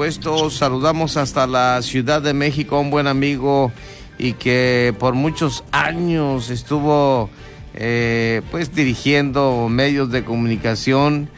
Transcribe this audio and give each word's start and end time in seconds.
Puesto, 0.00 0.48
saludamos 0.48 1.18
hasta 1.18 1.46
la 1.46 1.82
Ciudad 1.82 2.22
de 2.22 2.32
México 2.32 2.80
un 2.80 2.88
buen 2.88 3.06
amigo 3.06 3.70
y 4.16 4.32
que 4.32 4.94
por 4.98 5.12
muchos 5.12 5.62
años 5.72 6.48
estuvo 6.48 7.28
eh, 7.74 8.40
pues 8.50 8.74
dirigiendo 8.74 9.68
medios 9.68 10.10
de 10.10 10.24
comunicación. 10.24 11.28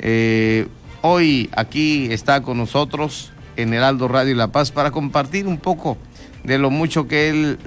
Eh, 0.00 0.68
hoy 1.00 1.48
aquí 1.56 2.12
está 2.12 2.42
con 2.42 2.58
nosotros 2.58 3.32
en 3.56 3.72
Heraldo 3.72 4.06
Radio 4.06 4.34
La 4.34 4.52
Paz 4.52 4.70
para 4.70 4.90
compartir 4.90 5.46
un 5.46 5.56
poco 5.56 5.96
de 6.44 6.58
lo 6.58 6.68
mucho 6.68 7.08
que 7.08 7.30
él 7.30 7.58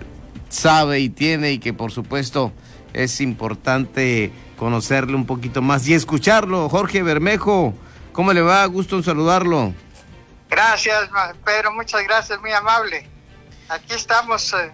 sabe 0.50 1.00
y 1.00 1.10
tiene 1.10 1.54
y 1.54 1.58
que 1.58 1.74
por 1.74 1.92
supuesto 1.92 2.52
es 2.94 3.22
importante 3.22 4.32
conocerle 4.56 5.16
un 5.16 5.26
poquito 5.26 5.64
más 5.64 5.88
y 5.88 5.96
escucharlo. 5.96 6.70
Jorge 6.70 7.02
Bermejo, 7.02 7.74
¿cómo 8.12 8.34
le 8.34 8.42
va? 8.42 8.64
Gusto 8.68 8.98
en 8.98 9.04
saludarlo. 9.04 9.74
Gracias, 10.54 11.10
Pedro, 11.44 11.72
muchas 11.72 12.04
gracias, 12.04 12.40
muy 12.40 12.52
amable. 12.52 13.10
Aquí 13.70 13.96
estamos 13.96 14.54
eh, 14.54 14.72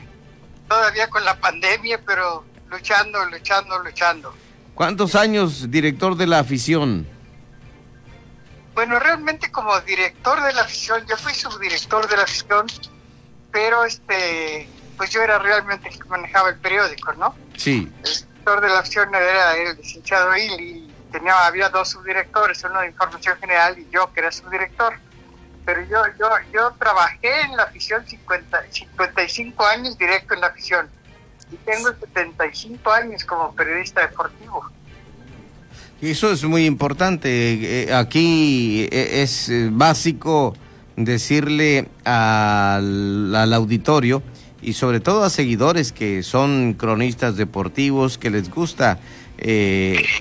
todavía 0.67 1.09
con 1.09 1.23
la 1.23 1.39
pandemia, 1.39 2.02
pero 2.05 2.43
luchando, 2.69 3.23
luchando, 3.27 3.79
luchando. 3.79 4.33
¿Cuántos 4.75 5.15
años 5.15 5.71
director 5.71 6.17
de 6.17 6.27
la 6.27 6.39
afición? 6.39 7.07
Bueno, 8.75 8.99
realmente 8.99 9.49
como 9.52 9.79
director 9.79 10.43
de 10.43 10.52
la 10.52 10.63
afición, 10.63 11.05
yo 11.07 11.15
fui 11.15 11.33
subdirector 11.33 12.09
de 12.09 12.17
la 12.17 12.23
afición, 12.23 12.67
pero 13.49 13.85
este, 13.85 14.67
pues 14.97 15.11
yo 15.11 15.21
era 15.21 15.39
realmente 15.39 15.88
el 15.88 15.97
que 15.97 16.09
manejaba 16.09 16.49
el 16.49 16.57
periódico, 16.57 17.13
¿no? 17.13 17.33
Sí. 17.55 17.89
El 18.03 18.03
director 18.03 18.59
de 18.59 18.67
la 18.67 18.80
afición 18.80 19.16
era 19.16 19.55
el 19.55 19.77
licenciado 19.77 20.35
Il 20.35 20.59
y 20.59 20.93
tenía, 21.09 21.45
había 21.45 21.69
dos 21.69 21.88
subdirectores, 21.88 22.61
uno 22.66 22.81
de 22.81 22.88
información 22.88 23.38
general 23.39 23.80
y 23.80 23.88
yo 23.93 24.11
que 24.11 24.19
era 24.19 24.30
subdirector 24.30 25.07
pero 25.65 25.81
yo, 25.83 25.97
yo, 26.19 26.27
yo 26.53 26.71
trabajé 26.79 27.41
en 27.41 27.57
la 27.57 27.63
afición 27.63 28.05
50, 28.05 28.63
55 28.69 29.65
años 29.65 29.97
directo 29.97 30.33
en 30.33 30.41
la 30.41 30.47
afición 30.47 30.88
y 31.51 31.55
tengo 31.57 31.89
75 31.89 32.91
años 32.91 33.23
como 33.23 33.53
periodista 33.53 34.01
deportivo. 34.01 34.69
Eso 36.01 36.31
es 36.31 36.43
muy 36.45 36.66
importante. 36.66 37.83
Eh, 37.83 37.93
aquí 37.93 38.88
eh, 38.91 39.21
es 39.21 39.49
eh, 39.49 39.69
básico 39.71 40.55
decirle 40.95 41.89
al, 42.05 43.35
al, 43.35 43.53
auditorio 43.53 44.21
y 44.61 44.73
sobre 44.73 44.99
todo 44.99 45.23
a 45.23 45.29
seguidores 45.29 45.91
que 45.91 46.23
son 46.23 46.73
cronistas 46.73 47.35
deportivos, 47.38 48.17
que 48.17 48.29
les 48.29 48.49
gusta 48.49 48.99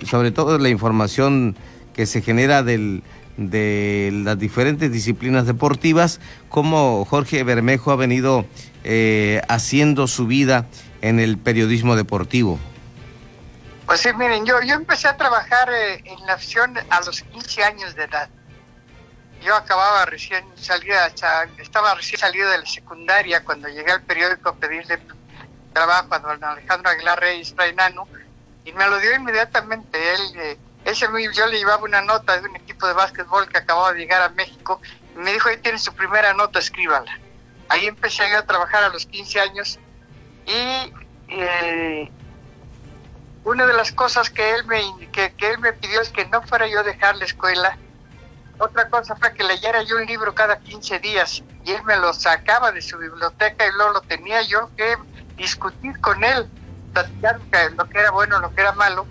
sobre 0.09 0.31
todo 0.31 0.59
la 0.59 0.69
información 0.69 1.57
que 1.93 2.07
se 2.07 2.23
genera 2.23 2.63
del, 2.63 3.03
de 3.39 4.11
las 4.13 4.39
diferentes 4.39 4.93
disciplinas 4.93 5.47
deportivas, 5.47 6.21
cómo 6.49 7.05
Jorge 7.05 7.45
Bermejo 7.45 7.93
ha 7.93 7.97
venido 7.97 8.45
eh, 8.85 9.41
haciendo 9.49 10.07
su 10.09 10.27
vida 10.27 10.67
en 11.01 11.21
el 11.21 11.39
periodismo 11.39 11.97
deportivo. 11.97 12.59
Pues 13.87 14.01
sí, 14.01 14.11
miren, 14.19 14.45
yo, 14.45 14.61
yo 14.61 14.75
empecé 14.75 15.09
a 15.09 15.17
trabajar 15.17 15.73
eh, 15.73 16.03
en 16.05 16.27
la 16.27 16.35
afición 16.35 16.75
a 16.91 17.01
los 17.01 17.23
15 17.23 17.63
años 17.63 17.95
de 17.95 18.05
edad. 18.05 18.29
Yo 19.41 19.55
acababa 19.55 20.05
recién 20.05 20.45
salida, 20.57 21.07
estaba 21.59 21.95
recién 21.95 22.19
salido 22.19 22.51
de 22.51 22.59
la 22.59 22.67
secundaria 22.67 23.45
cuando 23.45 23.69
llegué 23.69 23.93
al 23.93 24.03
periódico 24.03 24.49
a 24.49 24.57
pedirle 24.57 24.99
trabajo 25.73 26.13
a 26.13 26.19
don 26.19 26.43
Alejandro 26.43 26.91
Aguilar 26.91 27.21
Reyes 27.21 27.55
Trainano 27.55 28.09
y 28.65 28.73
me 28.73 28.87
lo 28.89 28.99
dio 28.99 29.15
inmediatamente. 29.15 29.97
Él 30.15 30.21
eh, 30.37 30.59
ese 30.89 31.07
yo 31.33 31.47
le 31.47 31.59
llevaba 31.59 31.85
una 31.85 32.01
nota 32.01 32.41
de 32.41 32.49
un 32.49 32.57
equipo 32.57 32.87
de 32.87 32.95
básquetbol 32.95 33.47
que 33.49 33.59
acababa 33.59 33.93
de 33.93 34.01
llegar 34.01 34.23
a 34.23 34.31
México 34.31 34.81
y 35.15 35.19
me 35.19 35.33
dijo, 35.33 35.51
ahí 35.51 35.59
tiene 35.59 35.79
su 35.79 35.95
primera 35.95 36.33
nota, 36.33 36.59
escríbala. 36.59 37.19
Ahí 37.69 37.87
empecé 37.87 38.25
a 38.35 38.47
trabajar 38.47 38.85
a 38.85 38.89
los 38.89 39.05
15 39.05 39.41
años 39.41 39.79
y 40.47 40.93
eh, 41.29 42.11
una 43.45 43.67
de 43.67 43.75
las 43.75 43.93
cosas 43.93 44.31
que 44.31 44.55
él, 44.55 44.65
me, 44.65 44.81
que, 45.13 45.35
que 45.35 45.51
él 45.51 45.59
me 45.59 45.75
pidió 45.75 46.01
es 46.01 46.09
que 46.09 46.25
no 46.27 46.41
fuera 46.43 46.67
yo 46.67 46.81
a 46.81 46.83
dejar 46.83 47.17
la 47.17 47.27
escuela. 47.27 47.77
Otra 48.59 48.89
cosa 48.89 49.15
fue 49.15 49.35
que 49.35 49.45
leyera 49.45 49.83
yo 49.83 49.97
un 49.97 50.07
libro 50.07 50.35
cada 50.35 50.59
15 50.59 51.01
días 51.01 51.43
y 51.65 51.73
él 51.73 51.83
me 51.85 51.97
lo 51.97 52.15
sacaba 52.15 52.73
de 52.73 52.81
su 52.81 52.97
biblioteca 52.97 53.67
y 53.67 53.73
luego 53.73 53.93
lo 53.93 54.01
tenía 54.01 54.41
yo 54.43 54.71
que 54.75 54.97
discutir 55.37 56.01
con 56.01 56.25
él, 56.25 56.49
platicar 56.95 57.39
lo 57.77 57.89
que 57.89 57.99
era 57.99 58.11
bueno, 58.11 58.41
lo 58.41 58.55
que 58.55 58.63
era 58.63 58.73
malo 58.73 59.07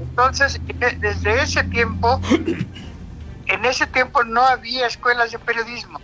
entonces, 0.00 0.60
desde 0.98 1.42
ese 1.42 1.64
tiempo, 1.64 2.20
en 3.46 3.64
ese 3.64 3.86
tiempo 3.86 4.24
no 4.24 4.42
había 4.42 4.86
escuelas 4.86 5.32
de 5.32 5.38
periodismo. 5.38 6.00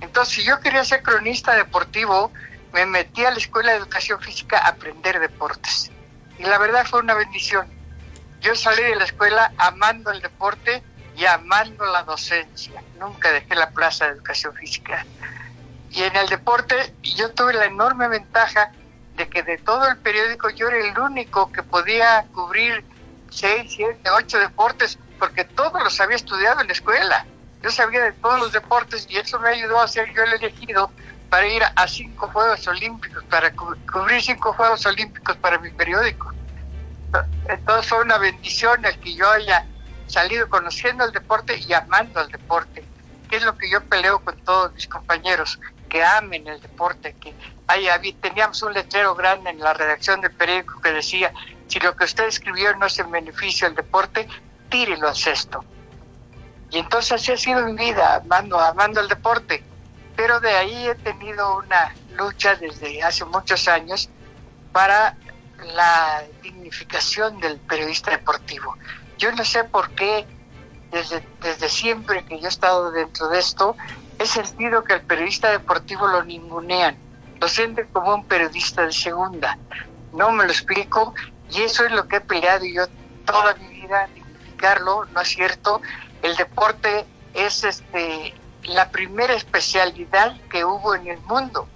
Entonces, 0.00 0.34
si 0.34 0.44
yo 0.44 0.60
quería 0.60 0.84
ser 0.84 1.02
cronista 1.02 1.54
deportivo, 1.54 2.32
me 2.72 2.86
metí 2.86 3.24
a 3.24 3.30
la 3.30 3.36
Escuela 3.36 3.72
de 3.72 3.78
Educación 3.78 4.20
Física 4.20 4.58
a 4.58 4.68
aprender 4.70 5.20
deportes. 5.20 5.90
Y 6.38 6.42
la 6.42 6.58
verdad 6.58 6.86
fue 6.86 7.00
una 7.00 7.14
bendición. 7.14 7.66
Yo 8.40 8.54
salí 8.56 8.82
de 8.82 8.96
la 8.96 9.04
escuela 9.04 9.52
amando 9.58 10.10
el 10.10 10.20
deporte 10.20 10.82
y 11.16 11.24
amando 11.26 11.84
la 11.86 12.02
docencia. 12.02 12.82
Nunca 12.98 13.30
dejé 13.30 13.54
la 13.54 13.70
plaza 13.70 14.06
de 14.06 14.12
Educación 14.12 14.54
Física. 14.54 15.06
Y 15.90 16.02
en 16.02 16.16
el 16.16 16.28
deporte 16.28 16.94
yo 17.02 17.30
tuve 17.32 17.52
la 17.52 17.66
enorme 17.66 18.08
ventaja 18.08 18.72
de 19.22 19.28
que 19.28 19.42
de 19.44 19.58
todo 19.58 19.86
el 19.86 19.96
periódico 19.98 20.50
yo 20.50 20.68
era 20.68 20.78
el 20.78 20.98
único 20.98 21.50
que 21.52 21.62
podía 21.62 22.24
cubrir 22.32 22.84
seis, 23.30 23.72
siete, 23.76 24.10
ocho 24.10 24.38
deportes, 24.38 24.98
porque 25.18 25.44
todos 25.44 25.80
los 25.82 26.00
había 26.00 26.16
estudiado 26.16 26.60
en 26.60 26.66
la 26.66 26.72
escuela. 26.72 27.24
Yo 27.62 27.70
sabía 27.70 28.02
de 28.02 28.12
todos 28.12 28.40
los 28.40 28.52
deportes 28.52 29.06
y 29.08 29.16
eso 29.18 29.38
me 29.38 29.50
ayudó 29.50 29.80
a 29.80 29.86
ser 29.86 30.12
yo 30.12 30.24
el 30.24 30.32
elegido 30.32 30.90
para 31.30 31.46
ir 31.46 31.62
a 31.62 31.86
cinco 31.86 32.28
Juegos 32.32 32.66
Olímpicos, 32.66 33.22
para 33.24 33.52
cubrir 33.52 34.20
cinco 34.20 34.52
Juegos 34.54 34.84
Olímpicos 34.86 35.36
para 35.36 35.58
mi 35.58 35.70
periódico. 35.70 36.32
Entonces 37.48 37.88
fue 37.88 38.00
una 38.00 38.18
bendición 38.18 38.84
el 38.84 38.98
que 38.98 39.14
yo 39.14 39.30
haya 39.30 39.64
salido 40.08 40.48
conociendo 40.48 41.04
el 41.04 41.12
deporte 41.12 41.56
y 41.58 41.72
amando 41.72 42.18
al 42.18 42.28
deporte, 42.28 42.84
que 43.30 43.36
es 43.36 43.44
lo 43.44 43.56
que 43.56 43.70
yo 43.70 43.80
peleo 43.84 44.18
con 44.18 44.36
todos 44.38 44.74
mis 44.74 44.88
compañeros, 44.88 45.60
que 45.92 46.02
amen 46.02 46.48
el 46.48 46.58
deporte, 46.58 47.14
que 47.20 47.34
haya, 47.66 48.00
teníamos 48.18 48.62
un 48.62 48.72
letrero 48.72 49.14
grande 49.14 49.50
en 49.50 49.60
la 49.60 49.74
redacción 49.74 50.22
del 50.22 50.32
periódico 50.32 50.80
que 50.80 50.90
decía, 50.90 51.34
si 51.68 51.80
lo 51.80 51.94
que 51.94 52.04
usted 52.04 52.24
escribió 52.28 52.74
no 52.76 52.86
es 52.86 52.98
en 52.98 53.10
beneficio 53.10 53.66
del 53.66 53.76
deporte, 53.76 54.26
tírelo 54.70 55.06
al 55.06 55.14
cesto. 55.14 55.62
Y 56.70 56.78
entonces 56.78 57.12
así 57.12 57.32
ha 57.32 57.36
sido 57.36 57.66
mi 57.66 57.74
vida, 57.74 58.22
amando, 58.24 58.58
amando 58.58 59.00
el 59.02 59.08
deporte. 59.08 59.62
Pero 60.16 60.40
de 60.40 60.54
ahí 60.54 60.88
he 60.88 60.94
tenido 60.94 61.58
una 61.58 61.94
lucha 62.16 62.54
desde 62.54 63.02
hace 63.02 63.26
muchos 63.26 63.68
años 63.68 64.08
para 64.72 65.14
la 65.74 66.22
dignificación 66.42 67.38
del 67.38 67.58
periodista 67.58 68.12
deportivo. 68.12 68.78
Yo 69.18 69.30
no 69.32 69.44
sé 69.44 69.64
por 69.64 69.90
qué, 69.90 70.26
desde, 70.90 71.22
desde 71.42 71.68
siempre 71.68 72.24
que 72.24 72.40
yo 72.40 72.46
he 72.46 72.48
estado 72.48 72.90
dentro 72.92 73.28
de 73.28 73.40
esto, 73.40 73.76
he 74.22 74.26
sentido 74.26 74.84
que 74.84 74.94
el 74.94 75.02
periodista 75.02 75.50
deportivo 75.50 76.06
lo 76.06 76.22
ningunean, 76.22 76.96
lo 77.40 77.48
sienten 77.48 77.88
como 77.88 78.14
un 78.14 78.24
periodista 78.24 78.86
de 78.86 78.92
segunda. 78.92 79.58
No 80.12 80.30
me 80.30 80.44
lo 80.44 80.50
explico 80.50 81.14
y 81.50 81.62
eso 81.62 81.84
es 81.84 81.92
lo 81.92 82.06
que 82.06 82.16
he 82.16 82.20
peleado 82.20 82.64
yo 82.64 82.86
toda 83.24 83.54
mi 83.54 83.68
vida, 83.68 84.08
dignificarlo, 84.14 85.06
¿no 85.06 85.20
es 85.20 85.28
cierto? 85.28 85.80
El 86.22 86.36
deporte 86.36 87.04
es 87.34 87.64
este 87.64 88.34
la 88.64 88.90
primera 88.90 89.34
especialidad 89.34 90.36
que 90.48 90.64
hubo 90.64 90.94
en 90.94 91.08
el 91.08 91.18
mundo, 91.22 91.66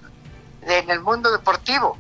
en 0.63 0.89
el 0.89 1.01
mundo 1.01 1.33
deportivo. 1.33 1.99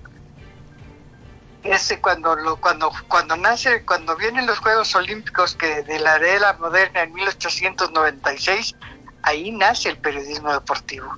Ese 1.64 2.00
cuando 2.00 2.36
lo, 2.36 2.56
cuando 2.60 2.92
cuando 3.08 3.36
nace, 3.36 3.84
cuando 3.84 4.14
vienen 4.14 4.46
los 4.46 4.60
Juegos 4.60 4.94
Olímpicos 4.94 5.56
que 5.56 5.82
de 5.82 5.98
la 5.98 6.16
era 6.18 6.52
moderna 6.52 7.02
en 7.02 7.12
1896, 7.12 8.76
ahí 9.26 9.50
nace 9.50 9.90
el 9.90 9.98
periodismo 9.98 10.52
deportivo. 10.52 11.12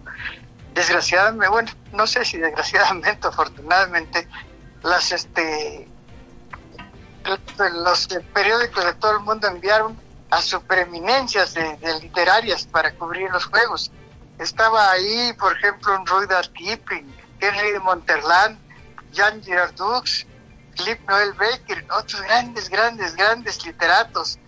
Desgraciadamente, 0.75 1.49
bueno, 1.49 1.71
no 1.93 2.06
sé 2.06 2.25
si 2.25 2.38
desgraciadamente 2.38 3.27
o 3.27 3.31
afortunadamente, 3.35 4.27
las 4.83 5.12
este 5.12 5.88
los 7.75 8.09
periódicos 8.33 8.85
de 8.85 8.94
todo 8.94 9.19
el 9.19 9.21
mundo 9.21 9.49
enviaron 9.49 10.00
a 10.31 10.41
supereminencias 10.41 11.53
de, 11.53 11.77
literarias 12.00 12.67
para 12.67 12.94
cubrir 12.94 13.31
los 13.31 13.44
juegos. 13.44 13.91
Estaba 14.38 14.91
ahí, 14.91 15.35
por 15.35 15.55
ejemplo, 15.55 15.94
un 15.94 16.06
Rudyard 16.06 16.50
Kipling, 16.53 17.15
Henry 17.41 17.73
de 17.73 17.81
Monterland, 17.81 18.59
Jean 19.12 19.43
Girardux, 19.43 20.27
Philip 20.75 21.00
Noel 21.06 21.35
Baker, 21.35 21.85
otros 21.91 22.23
grandes, 22.23 22.71
grandes, 22.71 23.15
grandes 23.15 23.67
literatos 23.67 24.38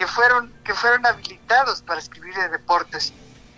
que 0.00 0.06
fueron, 0.06 0.50
que 0.64 0.72
fueron 0.72 1.04
habilitados 1.04 1.82
para 1.82 2.00
escribir 2.00 2.34
de 2.34 2.48
deportes. 2.48 3.12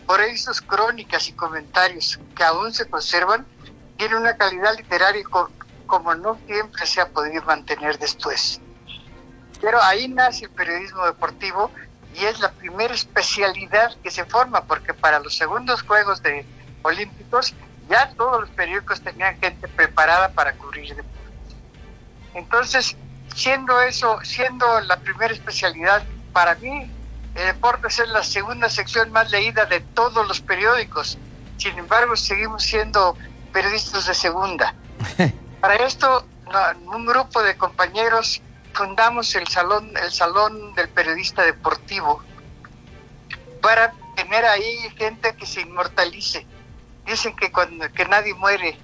Por 0.09 0.19
ahí 0.19 0.37
sus 0.37 0.61
crónicas 0.61 1.29
y 1.29 1.35
comentarios, 1.35 2.19
que 2.35 2.43
aún 2.43 2.75
se 2.75 2.91
conservan, 2.91 3.47
tienen 3.97 4.19
una 4.19 4.37
calidad 4.37 4.77
literaria 4.77 5.23
como 5.87 6.15
no 6.17 6.37
siempre 6.49 6.85
se 6.85 7.01
ha 7.01 7.09
podido 7.11 7.45
mantener 7.45 7.97
después. 7.97 8.61
Pero 9.61 9.81
ahí 9.85 10.09
nace 10.09 10.47
el 10.47 10.51
periodismo 10.51 11.07
deportivo 11.07 11.71
y 12.13 12.25
es 12.25 12.41
la 12.41 12.51
primera 12.51 12.93
especialidad 12.93 13.95
que 14.03 14.11
se 14.11 14.25
forma, 14.25 14.65
porque 14.65 14.95
para 14.95 15.21
los 15.21 15.37
segundos 15.37 15.83
Juegos 15.83 16.25
de 16.25 16.45
Olímpicos 16.83 17.55
ya 17.89 18.11
todos 18.17 18.41
los 18.41 18.51
periódicos 18.51 19.01
tenían 19.01 19.39
gente 19.39 19.69
preparada 19.69 20.31
para 20.31 20.55
cubrir 20.55 20.89
deportes. 20.89 21.57
Entonces, 22.35 22.97
siendo 23.33 23.81
eso, 23.81 24.19
siendo 24.25 24.81
la 24.81 24.97
primera 24.97 25.33
especialidad, 25.33 26.03
para 26.33 26.55
mí 26.57 26.91
el 27.35 27.47
deporte 27.47 27.89
es 27.89 28.09
la 28.09 28.23
segunda 28.23 28.69
sección 28.69 29.11
más 29.13 29.31
leída 29.31 29.65
de 29.65 29.81
todos 29.81 30.27
los 30.27 30.41
periódicos. 30.41 31.19
Sin 31.57 31.79
embargo, 31.79 32.17
seguimos 32.17 32.63
siendo 32.63 33.17
periodistas 33.53 34.07
de 34.07 34.15
segunda. 34.15 34.75
Para 35.61 35.77
esto, 35.77 36.27
un 36.87 37.07
grupo 37.07 37.43
de 37.43 37.57
compañeros 37.57 38.43
fundamos 38.75 39.35
el 39.35 39.47
salón, 39.47 39.93
el 39.97 40.13
salón 40.13 40.75
del 40.75 40.89
periodista 40.89 41.43
deportivo 41.43 42.23
para 43.61 43.93
tener 44.17 44.45
ahí 44.45 44.77
gente 44.97 45.35
que 45.37 45.47
se 45.47 45.61
inmortalice. 45.61 46.47
Dicen 47.07 47.35
que 47.37 47.53
cuando 47.53 47.91
que 47.93 48.05
nadie 48.07 48.35
muere 48.35 48.79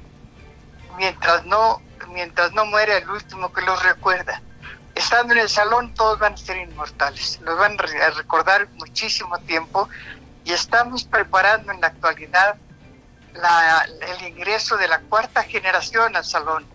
mientras 0.96 1.44
no 1.46 1.82
mientras 2.10 2.52
no 2.52 2.64
muere 2.64 2.98
el 2.98 3.10
último 3.10 3.52
que 3.52 3.60
los 3.62 3.82
recuerda. 3.82 4.40
Estando 4.98 5.32
en 5.32 5.38
el 5.38 5.48
salón 5.48 5.94
todos 5.94 6.18
van 6.18 6.34
a 6.34 6.36
ser 6.36 6.56
inmortales, 6.56 7.38
los 7.42 7.56
van 7.56 7.76
a 7.78 8.10
recordar 8.10 8.68
muchísimo 8.78 9.38
tiempo 9.38 9.88
y 10.44 10.52
estamos 10.52 11.04
preparando 11.04 11.70
en 11.70 11.80
la 11.80 11.86
actualidad 11.86 12.56
el 14.00 14.26
ingreso 14.26 14.76
de 14.76 14.88
la 14.88 14.98
cuarta 14.98 15.44
generación 15.44 16.16
al 16.16 16.24
salón. 16.24 16.66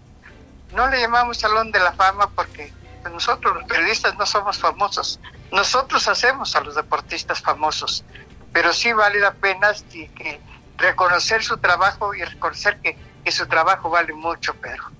No 0.73 0.87
le 0.87 1.01
llamamos 1.01 1.39
salón 1.39 1.73
de 1.73 1.79
la 1.79 1.91
fama 1.91 2.29
porque 2.29 2.73
nosotros 3.11 3.55
los 3.55 3.65
periodistas 3.65 4.15
no 4.15 4.25
somos 4.25 4.57
famosos, 4.57 5.19
nosotros 5.51 6.07
hacemos 6.07 6.55
a 6.55 6.61
los 6.61 6.75
deportistas 6.75 7.41
famosos, 7.41 8.05
pero 8.53 8.71
sí 8.71 8.93
vale 8.93 9.19
la 9.19 9.33
pena 9.33 9.73
que 9.91 10.39
reconocer 10.77 11.43
su 11.43 11.57
trabajo 11.57 12.15
y 12.15 12.23
reconocer 12.23 12.79
que, 12.79 12.97
su 13.31 13.47
trabajo 13.47 13.89
vale 13.89 14.13
mucho, 14.13 14.55
pero 14.61 14.92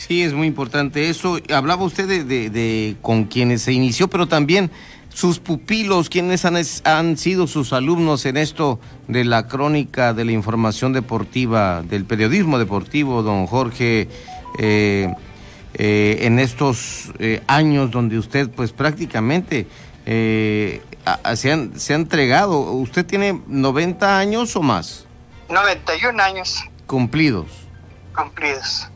Sí, 0.00 0.22
es 0.22 0.32
muy 0.32 0.46
importante 0.46 1.10
eso. 1.10 1.38
Hablaba 1.52 1.84
usted 1.84 2.08
de, 2.08 2.48
de, 2.48 2.96
con 3.02 3.24
quienes 3.24 3.60
se 3.60 3.74
inició, 3.74 4.08
pero 4.08 4.26
también 4.26 4.70
sus 5.10 5.40
pupilos, 5.40 6.08
quienes 6.08 6.46
han, 6.46 6.56
han, 6.84 7.18
sido 7.18 7.46
sus 7.46 7.74
alumnos 7.74 8.24
en 8.24 8.38
esto 8.38 8.80
de 9.08 9.26
la 9.26 9.46
crónica 9.46 10.14
de 10.14 10.24
la 10.24 10.32
información 10.32 10.94
deportiva, 10.94 11.82
del 11.82 12.06
periodismo 12.06 12.58
deportivo, 12.58 13.22
don 13.22 13.46
Jorge. 13.46 14.08
Eh, 14.58 15.12
eh, 15.74 16.18
en 16.22 16.38
estos 16.38 17.12
eh, 17.18 17.42
años 17.46 17.90
donde 17.90 18.18
usted 18.18 18.48
pues 18.50 18.72
prácticamente 18.72 19.66
se, 20.06 21.52
han, 21.52 21.78
se 21.78 21.92
ha 21.92 21.96
entregado. 21.96 22.58
¿Usted 22.58 23.04
tiene 23.04 23.38
90 23.46 24.18
años 24.18 24.56
o 24.56 24.62
más? 24.62 25.04
91 25.50 26.22
años. 26.22 26.64
Cumplidos. 26.86 27.48
Cumplidos. 28.16 28.88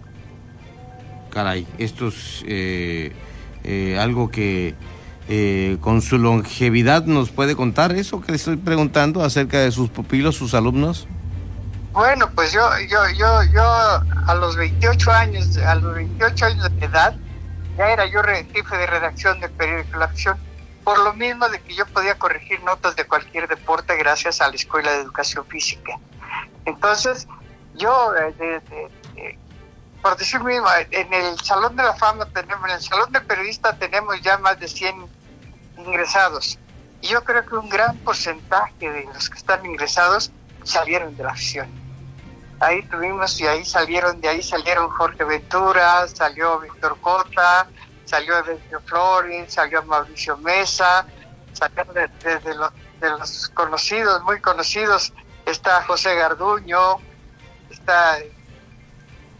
Caray, 1.34 1.66
esto 1.78 2.08
es 2.08 2.44
algo 3.98 4.31
que 4.31 4.75
con 5.81 6.00
su 6.00 6.19
longevidad 6.19 7.04
nos 7.04 7.31
puede 7.31 7.56
contar 7.56 7.92
eso 7.92 8.20
que 8.20 8.32
le 8.32 8.36
estoy 8.36 8.56
preguntando 8.56 9.22
acerca 9.22 9.58
de 9.58 9.72
sus 9.72 9.90
pupilos, 9.90 10.36
sus 10.36 10.54
alumnos. 10.54 11.08
Bueno, 11.92 12.28
pues 12.34 12.52
yo, 12.52 12.60
yo, 12.88 12.98
yo, 13.16 13.42
yo 13.52 13.62
a 13.62 14.34
los 14.34 14.56
28 14.56 15.12
años, 15.12 15.56
a 15.58 15.76
los 15.76 15.94
28 15.94 16.46
años 16.46 16.81
de 16.81 16.86
edad, 16.86 17.16
ya 17.78 17.88
era 17.88 18.06
yo 18.06 18.20
jefe 18.22 18.76
de 18.76 18.86
redacción 18.86 19.38
del 19.40 19.50
periódico 19.52 19.98
La 19.98 20.06
Acción, 20.06 20.36
por 20.82 20.98
lo 20.98 21.14
mismo 21.14 21.48
de 21.48 21.60
que 21.60 21.75
yo 21.75 21.86
podía 21.86 22.19
corregir 22.19 22.62
notas 22.64 22.96
de 22.96 23.04
cualquier 23.04 23.48
deporte 23.48 23.96
gracias 23.96 24.40
a 24.40 24.48
la 24.48 24.54
Escuela 24.54 24.90
de 24.92 25.02
Educación 25.02 25.44
Física. 25.46 25.98
Entonces, 26.64 27.26
yo, 27.76 28.12
eh, 28.16 28.88
por 30.05 30.17
decir 30.17 30.39
mismo, 30.45 30.69
en 30.91 31.12
el 31.12 31.41
Salón 31.41 31.75
de 31.77 31.83
la 31.83 31.95
Fama 31.95 32.27
tenemos, 32.27 32.69
en 32.69 32.77
el 32.77 32.83
Salón 32.83 33.11
del 33.11 33.25
Periodista 33.25 33.77
tenemos 33.77 34.21
ya 34.21 34.37
más 34.37 34.61
de 34.61 34.69
100 34.69 35.09
ingresados. 35.79 36.59
Y 37.01 37.09
yo 37.09 37.25
creo 37.25 37.45
que 37.45 37.56
un 37.56 37.69
gran 37.71 37.97
porcentaje 37.99 38.91
de 38.91 39.05
los 39.06 39.31
que 39.31 39.39
están 39.39 39.65
ingresados 39.65 40.31
salieron 40.62 41.17
de 41.17 41.25
la 41.25 41.31
acción 41.31 41.85
ahí 42.61 42.83
tuvimos 42.83 43.41
y 43.41 43.47
ahí 43.47 43.65
salieron, 43.65 44.21
de 44.21 44.29
ahí 44.29 44.43
salieron 44.43 44.89
Jorge 44.91 45.25
Ventura, 45.25 46.06
salió 46.09 46.61
Víctor 46.61 46.99
Cota, 47.01 47.67
salió 48.05 48.39
Evenio 48.39 48.81
Flores, 48.85 49.53
salió 49.53 49.83
Mauricio 49.85 50.37
Mesa, 50.39 51.06
salieron 51.53 51.95
de, 51.95 52.55
los, 52.55 53.49
conocidos, 53.51 54.23
muy 54.23 54.41
conocidos, 54.41 55.12
está 55.47 55.83
José 55.83 56.15
Garduño, 56.15 56.97
está 57.71 58.19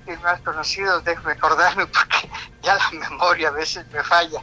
y 0.07 0.17
más 0.23 0.41
conocidos, 0.41 1.05
déjeme 1.05 1.33
acordarme 1.33 1.87
porque 1.89 2.31
ya 2.63 2.77
la 2.77 2.91
memoria 2.91 3.49
a 3.49 3.53
veces 3.53 3.87
me 3.93 4.03
falla. 4.03 4.41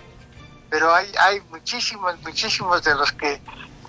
Pero 0.69 0.93
hay, 0.93 1.11
hay 1.19 1.41
muchísimos, 1.49 2.19
muchísimos 2.21 2.83
de 2.83 2.95
los 2.95 3.11
que 3.11 3.41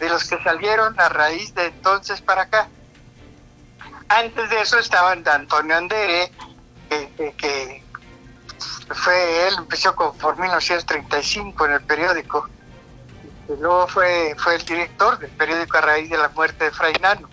de 0.03 0.09
los 0.09 0.29
que 0.29 0.43
salieron 0.43 0.99
a 0.99 1.09
raíz 1.09 1.55
de 1.55 1.67
entonces 1.67 2.21
para 2.21 2.43
acá. 2.43 2.69
Antes 4.09 4.51
de 4.51 4.61
eso 4.61 4.77
estaban 4.81 5.23
Antonio 5.29 5.77
Andere, 5.77 6.33
que, 6.89 7.85
fue 8.93 9.47
él, 9.47 9.55
empezó 9.59 9.95
con, 9.95 10.19
por 10.19 10.37
1935 10.39 11.67
en 11.67 11.73
el 11.73 11.83
periódico. 11.83 12.49
Y 13.49 13.61
luego 13.61 13.87
fue, 13.87 14.35
fue 14.39 14.57
el 14.57 14.65
director 14.65 15.21
del 15.21 15.31
periódico 15.31 15.79
a 15.79 15.83
raíz 15.83 16.11
de 16.11 16.19
la 16.19 16.29
muerte 16.31 16.65
de 16.65 16.71
Fray 16.73 16.95
Nano. 16.95 17.29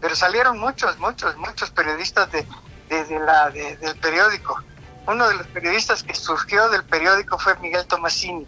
Pero 0.00 0.16
salieron 0.16 0.58
muchos, 0.58 0.98
muchos, 0.98 1.36
muchos 1.36 1.70
periodistas 1.70 2.30
de, 2.32 2.44
la, 2.90 3.50
del 3.50 3.96
periódico. 4.00 4.62
Uno 5.06 5.28
de 5.28 5.34
los 5.34 5.46
periodistas 5.48 6.02
que 6.02 6.14
surgió 6.14 6.68
del 6.70 6.84
periódico 6.84 7.38
fue 7.38 7.56
Miguel 7.58 7.86
Tomasini. 7.86 8.46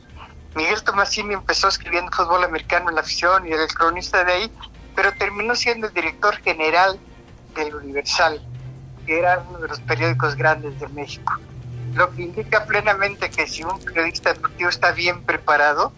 Miguel 0.55 0.83
Tomasini 0.83 1.35
empezó 1.35 1.69
escribiendo 1.69 2.11
fútbol 2.13 2.45
americano 2.45 2.89
en 2.89 2.95
la 2.95 3.03
afición 3.03 3.47
y 3.47 3.53
era 3.53 3.63
el 3.63 3.75
cronista 3.75 4.25
de 4.25 4.33
ahí, 4.33 4.53
pero 4.95 5.13
terminó 5.19 5.55
siendo 5.55 5.89
el 5.89 5.93
director 5.93 6.37
general 6.39 6.99
del 7.55 7.75
Universal, 7.75 8.41
que 9.05 9.19
era 9.19 9.45
uno 9.49 9.59
de 9.59 9.69
los 9.69 9.81
periódicos 9.81 10.35
grandes 10.35 10.79
de 10.81 10.89
México. 10.89 11.35
Lo 11.95 12.11
que 12.15 12.23
indica 12.23 12.65
plenamente 12.65 13.31
que 13.31 13.47
si 13.47 13.65
un 13.65 13.79
periodista 13.85 14.33
deportivo 14.33 14.71
está 14.71 14.93
bien 14.93 15.23
preparado, 15.25 15.93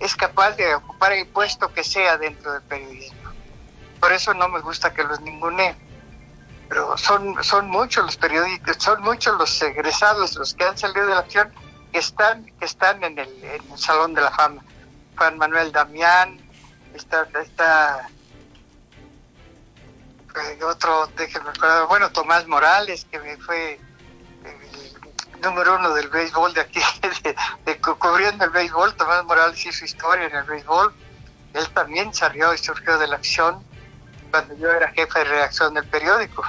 es 0.00 0.14
capaz 0.14 0.52
de 0.52 0.74
ocupar 0.74 1.12
el 1.12 1.26
puesto 1.26 1.72
que 1.72 1.82
sea 1.82 2.18
dentro 2.18 2.52
del 2.52 2.62
periodismo. 2.62 3.18
Por 4.00 4.12
eso 4.12 4.34
no 4.34 4.48
me 4.48 4.60
gusta 4.60 4.92
que 4.92 5.02
los 5.02 5.20
ningune. 5.20 5.74
Pero 6.68 6.96
son, 6.96 7.42
son 7.42 7.68
muchos 7.68 8.04
los 8.04 8.16
periódicos, 8.16 8.76
son 8.78 9.02
muchos 9.02 9.36
los 9.38 9.62
egresados, 9.62 10.34
los 10.36 10.54
que 10.54 10.64
han 10.64 10.76
salido 10.76 11.06
de 11.06 11.14
la 11.14 11.20
acción, 11.20 11.52
que 11.92 11.98
están, 11.98 12.46
que 12.58 12.64
están 12.64 13.02
en, 13.04 13.18
el, 13.18 13.44
en 13.44 13.72
el 13.72 13.78
Salón 13.78 14.14
de 14.14 14.22
la 14.22 14.30
Fama. 14.30 14.62
Juan 15.16 15.38
Manuel 15.38 15.70
Damián, 15.70 16.40
está, 16.94 17.28
está 17.40 18.08
eh, 20.34 20.64
otro, 20.64 21.08
déjenme 21.16 21.50
acordar, 21.50 21.86
bueno, 21.86 22.10
Tomás 22.10 22.46
Morales, 22.48 23.06
que 23.10 23.20
fue 23.38 23.78
el 25.34 25.40
número 25.40 25.76
uno 25.76 25.94
del 25.94 26.08
béisbol 26.08 26.52
de 26.54 26.62
aquí, 26.62 26.80
de, 27.64 27.80
cubriendo 27.80 28.44
el 28.44 28.50
béisbol, 28.50 28.96
Tomás 28.96 29.24
Morales 29.24 29.64
hizo 29.64 29.84
historia 29.84 30.26
en 30.26 30.34
el 30.34 30.44
béisbol, 30.44 30.92
él 31.52 31.68
también 31.70 32.12
salió 32.12 32.52
y 32.52 32.58
surgió 32.58 32.98
de 32.98 33.06
la 33.06 33.16
acción 33.16 33.62
cuando 34.34 34.58
yo 34.58 34.68
era 34.68 34.88
jefe 34.88 35.20
de 35.20 35.24
redacción 35.26 35.74
del 35.74 35.84
periódico. 35.84 36.42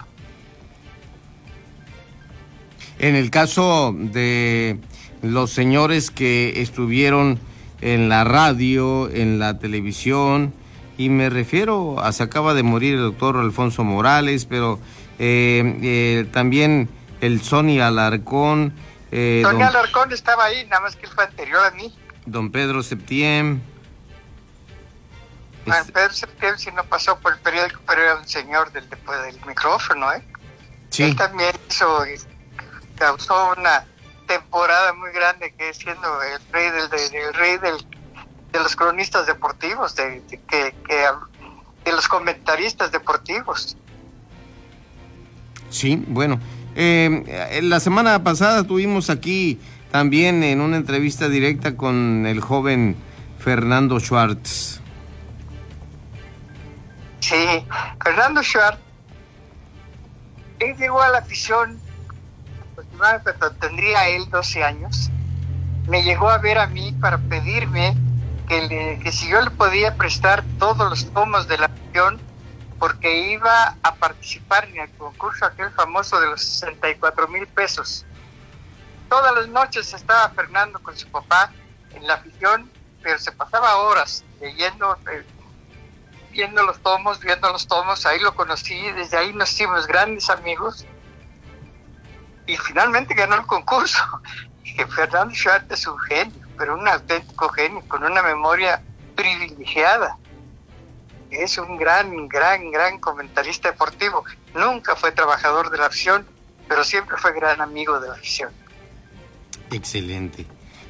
En 2.97 3.15
el 3.15 3.29
caso 3.29 3.93
de 3.95 4.79
los 5.21 5.51
señores 5.51 6.09
que 6.09 6.61
estuvieron 6.61 7.39
en 7.81 8.09
la 8.09 8.23
radio, 8.23 9.07
en 9.11 9.37
la 9.37 9.59
televisión, 9.59 10.51
y 10.97 11.09
me 11.09 11.29
refiero 11.29 11.99
a 11.99 12.11
se 12.11 12.23
acaba 12.23 12.55
de 12.55 12.63
morir 12.63 12.95
el 12.95 13.01
doctor 13.01 13.37
Alfonso 13.37 13.83
Morales, 13.83 14.45
pero 14.45 14.79
eh, 15.19 15.77
eh, 15.83 16.27
también 16.31 16.89
el 17.21 17.41
Sony 17.43 17.81
Alarcón. 17.83 18.73
Eh, 19.11 19.43
Sony 19.43 19.61
Alarcón 19.61 20.11
estaba 20.11 20.45
ahí, 20.45 20.65
nada 20.65 20.81
más 20.81 20.95
que 20.95 21.05
él 21.05 21.11
fue 21.13 21.25
anterior 21.25 21.63
a 21.63 21.69
mí. 21.69 21.93
Don 22.25 22.51
Pedro 22.51 22.81
Septiem. 22.81 23.61
Bueno, 25.65 25.85
Pedro 25.93 26.13
Septiem 26.13 26.57
sí 26.57 26.69
no 26.71 26.83
pasó 26.83 27.19
por 27.19 27.33
el 27.33 27.39
periódico, 27.39 27.79
pero 27.87 28.01
era 28.01 28.15
un 28.15 28.27
señor 28.27 28.71
del, 28.71 28.87
del 28.89 29.45
micrófono, 29.47 30.13
¿eh? 30.13 30.23
Sí. 30.89 31.03
Él 31.03 31.15
también 31.15 31.51
hizo, 31.69 32.03
causó 32.97 33.53
una 33.57 33.85
temporada 34.27 34.93
muy 34.93 35.11
grande 35.11 35.53
que 35.57 35.69
es 35.69 35.77
siendo 35.77 36.21
el 36.21 36.39
rey 36.51 36.69
del, 36.71 36.89
el 37.13 37.33
rey 37.33 37.57
del 37.57 37.85
de 38.55 38.63
los 38.63 38.75
cronistas 38.75 39.27
deportivos, 39.27 39.95
de, 39.95 40.23
que, 40.47 40.73
de 41.83 41.91
los 41.91 42.07
comentaristas 42.07 42.91
deportivos. 42.91 43.75
Sí, 45.69 46.03
bueno. 46.07 46.39
Eh, 46.77 47.59
la 47.63 47.79
semana 47.79 48.23
pasada 48.23 48.63
tuvimos 48.63 49.09
aquí 49.09 49.59
también 49.91 50.43
en 50.43 50.61
una 50.61 50.77
entrevista 50.77 51.29
directa 51.29 51.77
con 51.77 52.25
el 52.25 52.41
joven 52.41 52.95
Fernando 53.39 53.99
Schwartz. 53.99 54.81
Sí, 57.27 57.65
Fernando 58.03 58.43
Schwartz, 58.43 58.77
él 60.59 60.77
llegó 60.77 61.01
a 61.01 61.09
la 61.09 61.17
afición, 61.17 61.81
tendría 63.59 64.09
él 64.09 64.29
12 64.29 64.63
años, 64.63 65.09
me 65.87 66.03
llegó 66.03 66.29
a 66.29 66.37
ver 66.37 66.59
a 66.59 66.67
mí 66.67 66.91
para 67.01 67.17
pedirme 67.17 67.97
que, 68.47 68.99
que 69.01 69.11
si 69.11 69.27
yo 69.27 69.41
le 69.41 69.49
podía 69.49 69.95
prestar 69.95 70.43
todos 70.59 70.87
los 70.87 71.11
tomos 71.13 71.47
de 71.47 71.57
la 71.57 71.65
afición, 71.65 72.19
porque 72.77 73.31
iba 73.31 73.75
a 73.81 73.95
participar 73.95 74.65
en 74.65 74.81
el 74.81 74.91
concurso 74.91 75.45
aquel 75.45 75.71
famoso 75.71 76.19
de 76.19 76.27
los 76.27 76.43
64 76.43 77.27
mil 77.29 77.47
pesos. 77.47 78.05
Todas 79.09 79.33
las 79.33 79.47
noches 79.47 79.91
estaba 79.95 80.29
Fernando 80.29 80.77
con 80.77 80.95
su 80.95 81.07
papá 81.07 81.51
en 81.89 82.05
la 82.05 82.13
afición, 82.13 82.69
pero 83.01 83.17
se 83.17 83.31
pasaba 83.31 83.77
horas 83.77 84.23
leyendo, 84.39 84.95
eh, 85.11 85.25
viendo 86.35 86.63
los 86.63 86.79
tomos, 86.79 87.19
viendo 87.21 87.49
los 87.51 87.65
tomos, 87.65 88.05
ahí 88.05 88.19
lo 88.19 88.35
conocí, 88.35 88.79
desde 88.91 89.17
ahí 89.17 89.33
nos 89.33 89.51
hicimos 89.53 89.87
grandes 89.87 90.29
amigos 90.29 90.85
y 92.45 92.57
finalmente 92.57 93.13
ganó 93.13 93.35
el 93.35 93.45
concurso. 93.45 94.03
Fernando 94.95 95.33
Schwartz 95.33 95.71
es 95.71 95.87
un 95.87 95.97
genio, 95.99 96.35
pero 96.57 96.77
un 96.77 96.87
auténtico 96.87 97.47
genio, 97.49 97.81
con 97.87 98.03
una 98.03 98.21
memoria 98.21 98.81
privilegiada. 99.15 100.17
Es 101.31 101.57
un 101.57 101.77
gran, 101.77 102.27
gran, 102.27 102.69
gran 102.69 102.99
comentarista 102.99 103.71
deportivo. 103.71 104.23
Nunca 104.53 104.95
fue 104.95 105.11
trabajador 105.13 105.69
de 105.69 105.77
la 105.77 105.87
afición, 105.87 106.25
pero 106.67 106.83
siempre 106.83 107.15
fue 107.17 107.33
gran 107.33 107.61
amigo 107.61 107.99
de 107.99 108.09
la 108.09 108.15
afición. 108.15 108.51
Excelente. 109.71 110.45